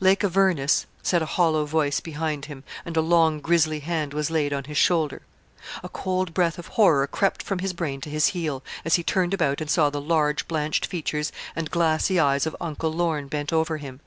'Lake 0.00 0.22
Avernus,' 0.22 0.84
said 1.02 1.22
a 1.22 1.32
hollow 1.40 1.64
voice 1.64 1.98
behind 1.98 2.44
him, 2.44 2.62
and 2.84 2.94
a 2.94 3.00
long 3.00 3.40
grisly 3.40 3.80
hand 3.80 4.12
was 4.12 4.30
laid 4.30 4.52
on 4.52 4.64
his 4.64 4.76
shoulder. 4.76 5.22
A 5.82 5.88
cold 5.88 6.34
breath 6.34 6.58
of 6.58 6.66
horror 6.66 7.06
crept 7.06 7.42
from 7.42 7.60
his 7.60 7.72
brain 7.72 8.02
to 8.02 8.10
his 8.10 8.26
heel, 8.26 8.62
as 8.84 8.96
he 8.96 9.02
turned 9.02 9.32
about 9.32 9.62
and 9.62 9.70
saw 9.70 9.88
the 9.88 9.98
large, 9.98 10.46
blanched 10.46 10.84
features 10.84 11.32
and 11.56 11.70
glassy 11.70 12.20
eyes 12.20 12.44
of 12.44 12.54
Uncle 12.60 12.92
Lorne 12.92 13.28
bent 13.28 13.50
over 13.50 13.78
him. 13.78 14.00